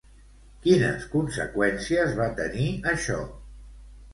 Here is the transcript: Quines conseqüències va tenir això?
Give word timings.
Quines 0.63 1.03
conseqüències 1.11 2.15
va 2.21 2.31
tenir 2.41 2.71
això? 2.95 3.21